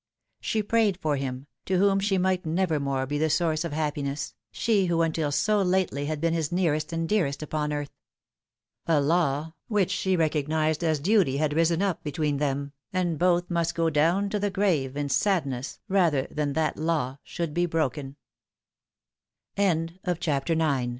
[0.39, 4.87] She prayed for him, to whom she might nevermore be the source of happiness, she
[4.87, 7.91] who until so lately had been his nearest and dearest upon earth.
[8.87, 13.75] A law which she recognised as duty had risen up between them, and both must
[13.75, 17.07] go down to the grave in sadness rather than th